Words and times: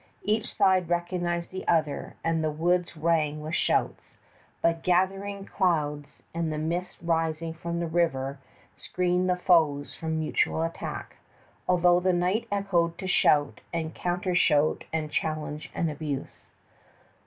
Each 0.23 0.51
side 0.55 0.89
recognized 0.89 1.51
the 1.51 1.67
other, 1.67 2.15
and 2.23 2.43
the 2.43 2.49
woods 2.49 2.97
rang 2.97 3.39
with 3.39 3.53
shouts; 3.53 4.17
but 4.59 4.81
gathering 4.81 5.45
clouds 5.45 6.23
and 6.33 6.51
the 6.51 6.57
mist 6.57 6.97
rising 7.03 7.53
from 7.53 7.79
the 7.79 7.85
river 7.85 8.39
screened 8.75 9.29
the 9.29 9.35
foes 9.35 9.95
from 9.95 10.17
mutual 10.17 10.63
attack, 10.63 11.17
though 11.67 11.99
the 11.99 12.13
night 12.13 12.47
echoed 12.51 12.97
to 12.97 13.05
shout 13.05 13.61
and 13.71 13.93
countershout 13.93 14.85
and 14.91 15.11
challenge 15.11 15.69
and 15.75 15.91
abuse. 15.91 16.49